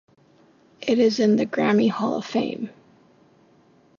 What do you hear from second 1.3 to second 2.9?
the Grammy Hall of Fame.